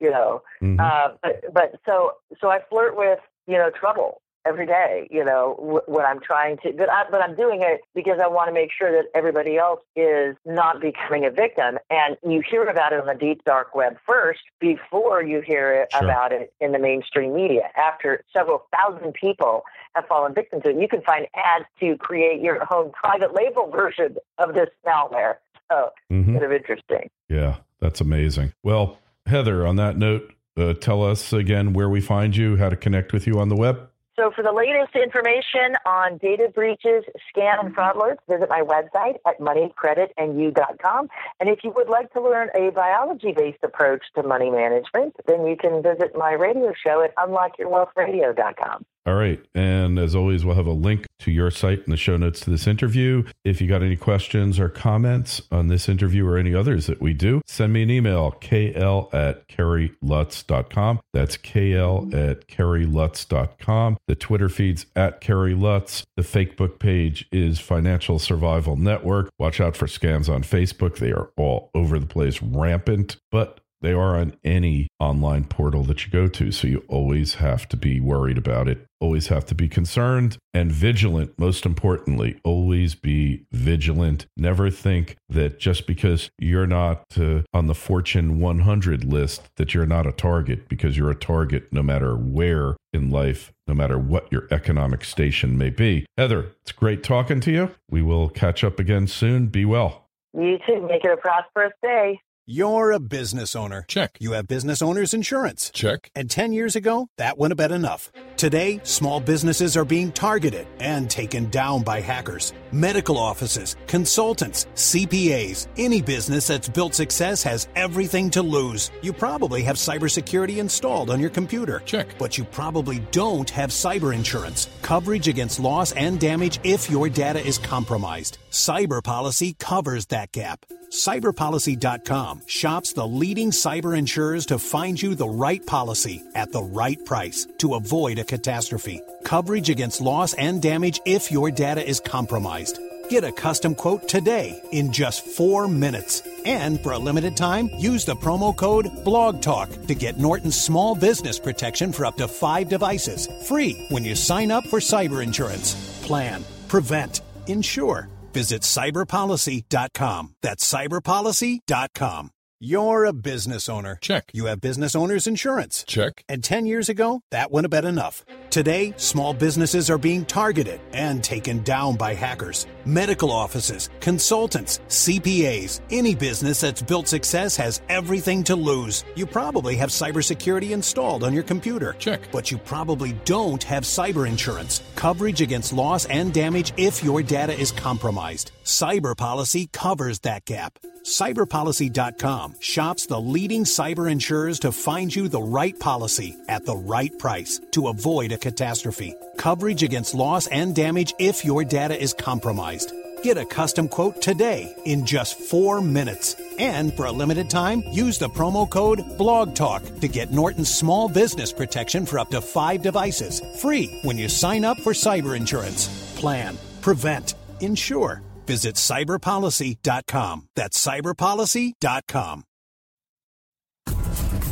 You 0.00 0.10
know, 0.10 0.42
mm-hmm. 0.62 0.80
uh, 0.80 1.16
but 1.22 1.52
but 1.52 1.74
so 1.84 2.12
so 2.40 2.48
I 2.48 2.60
flirt 2.70 2.96
with 2.96 3.18
you 3.46 3.58
know 3.58 3.70
trouble 3.70 4.22
every 4.46 4.66
day, 4.66 5.08
you 5.10 5.24
know, 5.24 5.56
w- 5.58 5.80
when 5.86 6.04
I'm 6.04 6.20
trying 6.20 6.56
to, 6.58 6.72
but, 6.72 6.90
I, 6.90 7.04
but 7.10 7.22
I'm 7.22 7.36
doing 7.36 7.60
it 7.62 7.82
because 7.94 8.18
I 8.22 8.28
want 8.28 8.48
to 8.48 8.54
make 8.54 8.70
sure 8.76 8.90
that 8.90 9.10
everybody 9.14 9.58
else 9.58 9.80
is 9.96 10.36
not 10.44 10.80
becoming 10.80 11.24
a 11.24 11.30
victim. 11.30 11.78
And 11.90 12.16
you 12.26 12.42
hear 12.48 12.64
about 12.64 12.92
it 12.92 13.00
on 13.00 13.06
the 13.06 13.14
deep 13.14 13.44
dark 13.44 13.74
web 13.74 13.96
first 14.06 14.40
before 14.60 15.22
you 15.22 15.40
hear 15.40 15.72
it 15.72 15.88
sure. 15.92 16.04
about 16.04 16.32
it 16.32 16.52
in 16.60 16.72
the 16.72 16.78
mainstream 16.78 17.34
media. 17.34 17.70
After 17.76 18.24
several 18.34 18.66
thousand 18.72 19.12
people 19.14 19.64
have 19.94 20.06
fallen 20.06 20.34
victim 20.34 20.62
to 20.62 20.70
it, 20.70 20.76
you 20.76 20.88
can 20.88 21.02
find 21.02 21.26
ads 21.34 21.66
to 21.80 21.96
create 21.98 22.40
your 22.40 22.66
own 22.72 22.92
private 22.92 23.34
label 23.34 23.70
version 23.70 24.16
of 24.38 24.54
this 24.54 24.68
malware. 24.86 25.34
So, 25.70 25.90
mm-hmm. 26.10 26.32
kind 26.32 26.44
of 26.44 26.52
interesting. 26.52 27.10
Yeah, 27.28 27.56
that's 27.78 28.00
amazing. 28.00 28.52
Well, 28.62 28.98
Heather, 29.26 29.66
on 29.66 29.76
that 29.76 29.96
note, 29.96 30.32
uh, 30.56 30.74
tell 30.74 31.04
us 31.04 31.32
again 31.32 31.72
where 31.72 31.88
we 31.88 32.00
find 32.00 32.36
you, 32.36 32.56
how 32.56 32.68
to 32.68 32.76
connect 32.76 33.12
with 33.12 33.26
you 33.26 33.38
on 33.38 33.48
the 33.48 33.56
web. 33.56 33.89
So 34.20 34.30
for 34.36 34.42
the 34.42 34.52
latest 34.52 34.94
information 34.94 35.76
on 35.86 36.18
data 36.18 36.48
breaches, 36.54 37.04
scam, 37.34 37.64
and 37.64 37.74
fraud 37.74 37.96
alerts, 37.96 38.18
visit 38.28 38.50
my 38.50 38.60
website 38.60 39.16
at 39.26 39.40
moneycreditandyou.com. 39.40 41.08
And 41.40 41.48
if 41.48 41.60
you 41.64 41.72
would 41.74 41.88
like 41.88 42.12
to 42.12 42.20
learn 42.20 42.50
a 42.54 42.70
biology-based 42.70 43.64
approach 43.64 44.02
to 44.16 44.22
money 44.22 44.50
management, 44.50 45.16
then 45.26 45.46
you 45.46 45.56
can 45.56 45.82
visit 45.82 46.14
my 46.14 46.32
radio 46.32 46.74
show 46.84 47.02
at 47.02 47.16
unlockyourwealthradio.com. 47.16 48.84
All 49.06 49.14
right. 49.14 49.40
And 49.54 49.98
as 49.98 50.14
always, 50.14 50.44
we'll 50.44 50.56
have 50.56 50.66
a 50.66 50.72
link 50.72 51.06
to 51.20 51.30
your 51.30 51.50
site 51.50 51.82
in 51.84 51.90
the 51.90 51.96
show 51.96 52.16
notes 52.16 52.40
to 52.40 52.50
this 52.50 52.66
interview. 52.66 53.24
If 53.44 53.60
you 53.60 53.68
got 53.68 53.82
any 53.82 53.96
questions 53.96 54.58
or 54.58 54.68
comments 54.68 55.42
on 55.50 55.68
this 55.68 55.88
interview 55.88 56.26
or 56.26 56.36
any 56.36 56.54
others 56.54 56.86
that 56.86 57.00
we 57.00 57.14
do, 57.14 57.40
send 57.46 57.72
me 57.72 57.82
an 57.82 57.90
email, 57.90 58.32
kl 58.32 59.08
at 59.12 59.48
kerrylutz.com. 59.48 61.00
That's 61.12 61.36
kl 61.36 62.14
at 62.14 62.46
kerrylutz.com. 62.46 63.96
The 64.06 64.14
Twitter 64.14 64.48
feed's 64.48 64.86
at 64.94 65.20
Kerry 65.20 65.54
Lutz. 65.54 66.04
The 66.16 66.22
Facebook 66.22 66.78
page 66.78 67.26
is 67.32 67.58
Financial 67.58 68.18
Survival 68.18 68.76
Network. 68.76 69.30
Watch 69.38 69.60
out 69.60 69.76
for 69.76 69.86
scams 69.86 70.28
on 70.28 70.42
Facebook. 70.42 70.98
They 70.98 71.12
are 71.12 71.30
all 71.36 71.70
over 71.74 71.98
the 71.98 72.06
place, 72.06 72.42
rampant. 72.42 73.16
But 73.30 73.59
they 73.80 73.92
are 73.92 74.16
on 74.16 74.34
any 74.44 74.88
online 74.98 75.44
portal 75.44 75.82
that 75.84 76.04
you 76.04 76.12
go 76.12 76.28
to. 76.28 76.52
So 76.52 76.68
you 76.68 76.84
always 76.88 77.34
have 77.34 77.68
to 77.70 77.76
be 77.76 78.00
worried 78.00 78.38
about 78.38 78.68
it, 78.68 78.86
always 79.00 79.28
have 79.28 79.46
to 79.46 79.54
be 79.54 79.68
concerned 79.68 80.36
and 80.52 80.70
vigilant. 80.70 81.38
Most 81.38 81.64
importantly, 81.64 82.38
always 82.44 82.94
be 82.94 83.46
vigilant. 83.52 84.26
Never 84.36 84.70
think 84.70 85.16
that 85.28 85.58
just 85.58 85.86
because 85.86 86.30
you're 86.38 86.66
not 86.66 87.04
uh, 87.18 87.42
on 87.52 87.66
the 87.66 87.74
Fortune 87.74 88.40
100 88.40 89.04
list, 89.04 89.48
that 89.56 89.74
you're 89.74 89.86
not 89.86 90.06
a 90.06 90.12
target, 90.12 90.68
because 90.68 90.96
you're 90.96 91.10
a 91.10 91.14
target 91.14 91.72
no 91.72 91.82
matter 91.82 92.14
where 92.14 92.76
in 92.92 93.10
life, 93.10 93.52
no 93.66 93.74
matter 93.74 93.98
what 93.98 94.30
your 94.32 94.46
economic 94.50 95.04
station 95.04 95.56
may 95.56 95.70
be. 95.70 96.06
Heather, 96.16 96.52
it's 96.62 96.72
great 96.72 97.02
talking 97.02 97.40
to 97.40 97.50
you. 97.50 97.70
We 97.88 98.02
will 98.02 98.28
catch 98.28 98.64
up 98.64 98.78
again 98.78 99.06
soon. 99.06 99.46
Be 99.46 99.64
well. 99.64 100.08
You 100.32 100.58
too. 100.66 100.86
Make 100.86 101.04
it 101.04 101.12
a 101.12 101.16
prosperous 101.16 101.72
day. 101.82 102.20
You're 102.52 102.90
a 102.90 102.98
business 102.98 103.54
owner. 103.54 103.84
Check. 103.86 104.16
You 104.18 104.32
have 104.32 104.48
business 104.48 104.82
owner's 104.82 105.14
insurance. 105.14 105.70
Check. 105.72 106.10
And 106.16 106.28
10 106.28 106.52
years 106.52 106.74
ago, 106.74 107.08
that 107.16 107.38
would 107.38 107.52
have 107.52 107.58
been 107.58 107.70
enough. 107.70 108.10
Today, 108.36 108.80
small 108.82 109.20
businesses 109.20 109.76
are 109.76 109.84
being 109.84 110.10
targeted 110.10 110.66
and 110.80 111.08
taken 111.08 111.48
down 111.50 111.84
by 111.84 112.00
hackers. 112.00 112.52
Medical 112.72 113.16
offices, 113.16 113.76
consultants, 113.86 114.66
CPAs, 114.74 115.68
any 115.76 116.02
business 116.02 116.48
that's 116.48 116.68
built 116.68 116.92
success 116.92 117.40
has 117.44 117.68
everything 117.76 118.30
to 118.30 118.42
lose. 118.42 118.90
You 119.00 119.12
probably 119.12 119.62
have 119.62 119.76
cybersecurity 119.76 120.56
installed 120.56 121.10
on 121.10 121.20
your 121.20 121.30
computer. 121.30 121.82
Check. 121.84 122.18
But 122.18 122.36
you 122.36 122.42
probably 122.42 122.98
don't 123.12 123.48
have 123.50 123.70
cyber 123.70 124.12
insurance. 124.12 124.66
Coverage 124.82 125.28
against 125.28 125.60
loss 125.60 125.92
and 125.92 126.18
damage 126.18 126.58
if 126.64 126.90
your 126.90 127.08
data 127.08 127.46
is 127.46 127.58
compromised. 127.58 128.38
Cyber 128.50 129.04
policy 129.04 129.54
covers 129.54 130.06
that 130.06 130.32
gap. 130.32 130.66
Cyberpolicy.com 130.90 132.42
shops 132.46 132.92
the 132.94 133.06
leading 133.06 133.52
cyber 133.52 133.96
insurers 133.96 134.46
to 134.46 134.58
find 134.58 135.00
you 135.00 135.14
the 135.14 135.28
right 135.28 135.64
policy 135.64 136.24
at 136.34 136.50
the 136.50 136.64
right 136.64 137.02
price 137.04 137.46
to 137.58 137.74
avoid 137.74 138.18
a 138.18 138.24
catastrophe. 138.24 139.00
Coverage 139.22 139.70
against 139.70 140.00
loss 140.00 140.34
and 140.34 140.60
damage 140.60 141.00
if 141.06 141.30
your 141.30 141.52
data 141.52 141.88
is 141.88 142.00
compromised. 142.00 142.80
Get 143.08 143.22
a 143.22 143.30
custom 143.30 143.76
quote 143.76 144.08
today 144.08 144.60
in 144.72 144.92
just 144.92 145.24
four 145.24 145.68
minutes. 145.68 146.24
And 146.44 146.80
for 146.80 146.92
a 146.92 146.98
limited 146.98 147.36
time, 147.36 147.70
use 147.76 148.04
the 148.04 148.16
promo 148.16 148.56
code 148.56 148.86
BLOGTALK 149.04 149.86
to 149.86 149.94
get 149.94 150.18
Norton's 150.18 150.60
small 150.60 150.96
business 150.96 151.38
protection 151.38 151.92
for 151.92 152.04
up 152.04 152.16
to 152.16 152.26
five 152.26 152.68
devices 152.68 153.28
free 153.46 153.86
when 153.90 154.04
you 154.04 154.16
sign 154.16 154.50
up 154.50 154.66
for 154.66 154.80
cyber 154.80 155.22
insurance. 155.22 155.74
Plan, 156.04 156.44
prevent, 156.66 157.20
insure. 157.46 158.08
Visit 158.32 158.62
cyberpolicy.com. 158.62 160.34
That's 160.42 160.72
cyberpolicy.com. 160.72 162.30
You're 162.62 163.06
a 163.06 163.14
business 163.14 163.70
owner. 163.70 163.96
Check. 164.02 164.32
You 164.34 164.44
have 164.44 164.60
business 164.60 164.94
owner's 164.94 165.26
insurance. 165.26 165.82
Check. 165.88 166.24
And 166.28 166.44
10 166.44 166.66
years 166.66 166.90
ago, 166.90 167.22
that 167.30 167.50
wouldn't 167.50 167.72
have 167.72 167.82
been 167.82 167.88
enough. 167.88 168.22
Today, 168.50 168.92
small 168.98 169.32
businesses 169.32 169.88
are 169.88 169.96
being 169.96 170.26
targeted 170.26 170.78
and 170.92 171.24
taken 171.24 171.62
down 171.62 171.96
by 171.96 172.12
hackers. 172.12 172.66
Medical 172.84 173.32
offices, 173.32 173.88
consultants, 174.00 174.78
CPAs, 174.88 175.80
any 175.90 176.14
business 176.14 176.60
that's 176.60 176.82
built 176.82 177.08
success 177.08 177.56
has 177.56 177.80
everything 177.88 178.44
to 178.44 178.56
lose. 178.56 179.06
You 179.14 179.24
probably 179.24 179.74
have 179.76 179.88
cybersecurity 179.88 180.72
installed 180.72 181.24
on 181.24 181.32
your 181.32 181.44
computer. 181.44 181.94
Check. 181.98 182.20
But 182.30 182.50
you 182.50 182.58
probably 182.58 183.14
don't 183.24 183.62
have 183.62 183.84
cyber 183.84 184.28
insurance. 184.28 184.82
Coverage 184.96 185.40
against 185.40 185.72
loss 185.72 186.04
and 186.04 186.30
damage 186.30 186.74
if 186.76 187.02
your 187.02 187.22
data 187.22 187.58
is 187.58 187.72
compromised. 187.72 188.52
Cyber 188.70 189.16
policy 189.16 189.68
covers 189.72 190.20
that 190.20 190.44
gap. 190.44 190.78
Cyberpolicy.com 191.02 192.54
shops 192.60 193.06
the 193.06 193.20
leading 193.20 193.64
cyber 193.64 194.08
insurers 194.08 194.60
to 194.60 194.70
find 194.70 195.12
you 195.12 195.26
the 195.28 195.42
right 195.42 195.76
policy 195.80 196.36
at 196.48 196.66
the 196.66 196.76
right 196.76 197.10
price 197.18 197.60
to 197.72 197.88
avoid 197.88 198.30
a 198.30 198.38
catastrophe. 198.38 199.12
Coverage 199.36 199.82
against 199.82 200.14
loss 200.14 200.46
and 200.46 200.72
damage 200.72 201.12
if 201.18 201.44
your 201.44 201.64
data 201.64 202.00
is 202.00 202.14
compromised. 202.14 202.92
Get 203.24 203.38
a 203.38 203.44
custom 203.44 203.88
quote 203.88 204.22
today 204.22 204.72
in 204.84 205.04
just 205.04 205.40
four 205.40 205.80
minutes. 205.80 206.36
And 206.56 206.94
for 206.94 207.06
a 207.06 207.12
limited 207.12 207.50
time, 207.50 207.82
use 207.90 208.18
the 208.18 208.28
promo 208.28 208.70
code 208.70 209.00
BLOGTALK 209.18 210.00
to 210.00 210.06
get 210.06 210.30
Norton's 210.30 210.72
small 210.72 211.08
business 211.08 211.52
protection 211.52 212.06
for 212.06 212.20
up 212.20 212.30
to 212.30 212.40
five 212.40 212.82
devices 212.82 213.42
free 213.60 213.98
when 214.04 214.16
you 214.16 214.28
sign 214.28 214.64
up 214.64 214.78
for 214.78 214.92
cyber 214.92 215.36
insurance. 215.36 215.88
Plan, 216.14 216.56
prevent, 216.82 217.34
insure 217.58 218.22
Visit 218.50 218.74
cyberpolicy.com. 218.74 220.48
That's 220.56 220.84
cyberpolicy.com. 220.84 222.42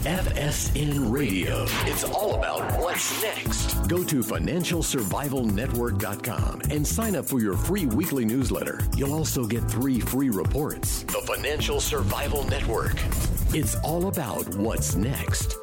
FSN 0.04 1.10
Radio. 1.10 1.64
It's 1.84 2.04
all 2.04 2.36
about 2.36 2.60
what's 2.80 3.20
next. 3.20 3.88
Go 3.88 4.04
to 4.04 4.20
financialsurvivalnetwork.com 4.20 6.60
and 6.70 6.86
sign 6.86 7.16
up 7.16 7.24
for 7.24 7.40
your 7.40 7.54
free 7.54 7.86
weekly 7.86 8.24
newsletter. 8.24 8.80
You'll 8.96 9.14
also 9.14 9.44
get 9.44 9.68
three 9.68 9.98
free 9.98 10.30
reports. 10.30 11.02
The 11.02 11.20
Financial 11.22 11.80
Survival 11.80 12.44
Network. 12.44 12.94
It's 13.52 13.74
all 13.82 14.06
about 14.06 14.46
what's 14.54 14.94
next. 14.94 15.56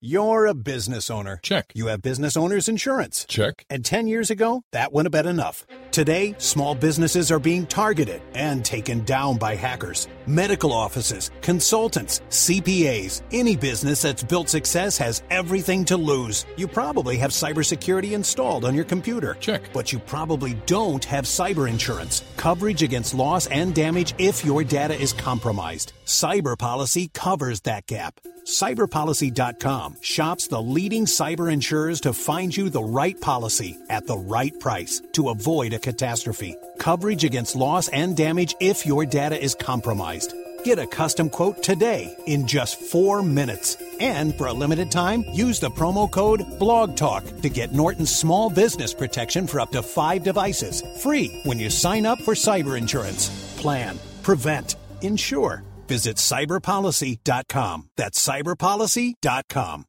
You're 0.00 0.46
a 0.46 0.54
business 0.54 1.10
owner. 1.10 1.40
Check. 1.42 1.72
You 1.74 1.86
have 1.86 2.02
business 2.02 2.36
owner's 2.36 2.68
insurance. 2.68 3.26
Check. 3.28 3.64
And 3.68 3.84
10 3.84 4.06
years 4.06 4.30
ago, 4.30 4.62
that 4.70 4.92
have 5.06 5.10
been 5.10 5.26
enough. 5.26 5.66
Today, 5.98 6.36
small 6.38 6.76
businesses 6.76 7.32
are 7.32 7.40
being 7.40 7.66
targeted 7.66 8.22
and 8.32 8.64
taken 8.64 9.04
down 9.04 9.36
by 9.36 9.56
hackers. 9.56 10.06
Medical 10.28 10.72
offices, 10.72 11.32
consultants, 11.42 12.20
CPAs, 12.30 13.22
any 13.32 13.56
business 13.56 14.02
that's 14.02 14.22
built 14.22 14.48
success 14.48 14.96
has 14.96 15.24
everything 15.28 15.84
to 15.86 15.96
lose. 15.96 16.46
You 16.56 16.68
probably 16.68 17.16
have 17.16 17.32
cybersecurity 17.32 18.12
installed 18.12 18.64
on 18.64 18.76
your 18.76 18.84
computer. 18.84 19.36
Check. 19.40 19.72
But 19.72 19.92
you 19.92 19.98
probably 19.98 20.54
don't 20.66 21.04
have 21.04 21.24
cyber 21.24 21.68
insurance. 21.68 22.22
Coverage 22.36 22.84
against 22.84 23.12
loss 23.12 23.48
and 23.48 23.74
damage 23.74 24.14
if 24.18 24.44
your 24.44 24.62
data 24.62 24.94
is 24.94 25.12
compromised. 25.12 25.94
Cyber 26.06 26.56
policy 26.56 27.08
covers 27.08 27.62
that 27.62 27.86
gap. 27.86 28.20
Cyberpolicy.com 28.48 29.96
shops 30.00 30.48
the 30.48 30.62
leading 30.62 31.04
cyber 31.04 31.52
insurers 31.52 32.00
to 32.00 32.14
find 32.14 32.56
you 32.56 32.70
the 32.70 32.82
right 32.82 33.20
policy 33.20 33.76
at 33.90 34.06
the 34.06 34.16
right 34.16 34.58
price 34.58 35.02
to 35.12 35.28
avoid 35.28 35.74
a 35.74 35.78
catastrophe. 35.88 36.54
Coverage 36.78 37.24
against 37.24 37.56
loss 37.56 37.88
and 37.88 38.16
damage 38.16 38.54
if 38.60 38.84
your 38.84 39.06
data 39.06 39.42
is 39.42 39.54
compromised. 39.54 40.34
Get 40.64 40.78
a 40.78 40.86
custom 40.86 41.30
quote 41.30 41.62
today 41.62 42.14
in 42.26 42.46
just 42.46 42.80
four 42.80 43.22
minutes. 43.22 43.76
And 44.00 44.36
for 44.36 44.48
a 44.48 44.52
limited 44.52 44.90
time, 44.90 45.24
use 45.32 45.60
the 45.60 45.70
promo 45.70 46.10
code 46.10 46.40
BLOGTALK 46.60 47.42
to 47.42 47.48
get 47.48 47.72
Norton's 47.72 48.14
small 48.14 48.50
business 48.50 48.92
protection 48.92 49.46
for 49.46 49.60
up 49.60 49.72
to 49.72 49.82
five 49.82 50.22
devices 50.22 50.82
free 51.02 51.40
when 51.44 51.58
you 51.58 51.70
sign 51.70 52.04
up 52.06 52.20
for 52.20 52.34
cyber 52.34 52.76
insurance. 52.76 53.30
Plan, 53.60 53.98
prevent, 54.22 54.76
insure. 55.00 55.62
Visit 55.88 56.16
cyberpolicy.com. 56.16 57.88
That's 57.96 58.28
cyberpolicy.com. 58.28 59.87